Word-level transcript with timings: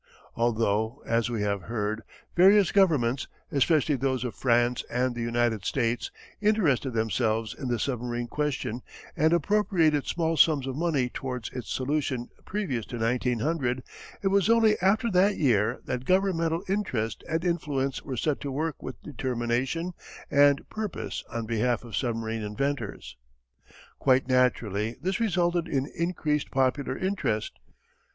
Although, 0.35 1.03
as 1.05 1.29
we 1.29 1.43
have 1.43 1.61
heard, 1.61 2.01
various 2.35 2.71
governments, 2.71 3.27
especially 3.51 3.95
those 3.97 4.23
of 4.23 4.33
France 4.33 4.83
and 4.89 5.13
the 5.13 5.21
United 5.21 5.63
States, 5.63 6.09
interested 6.41 6.93
themselves 6.93 7.53
in 7.53 7.67
the 7.67 7.77
submarine 7.77 8.25
question 8.25 8.81
and 9.15 9.31
appropriated 9.31 10.07
small 10.07 10.37
sums 10.37 10.65
of 10.65 10.75
money 10.75 11.07
towards 11.07 11.51
its 11.51 11.71
solution 11.71 12.29
previous 12.45 12.83
to 12.87 12.95
1900, 12.97 13.83
it 14.23 14.29
was 14.29 14.49
only 14.49 14.75
after 14.81 15.11
that 15.11 15.37
year 15.37 15.79
that 15.85 16.05
governmental 16.05 16.63
interest 16.67 17.23
and 17.29 17.45
influence 17.45 18.01
were 18.01 18.17
set 18.17 18.39
to 18.41 18.49
work 18.51 18.81
with 18.81 18.99
determination 19.03 19.93
and 20.31 20.67
purpose 20.67 21.23
on 21.29 21.45
behalf 21.45 21.83
of 21.83 21.95
submarine 21.95 22.41
inventors. 22.41 23.17
Quite 23.99 24.27
naturally 24.27 24.95
this 24.99 25.19
resulted 25.19 25.67
in 25.67 25.85
increased 25.95 26.49
popular 26.49 26.97
interest. 26.97 27.59